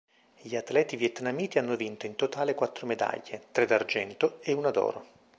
[0.41, 5.05] Gli atleti vietnamiti hanno vinto in totale quattro medaglie, tre d'argento e una d'oro.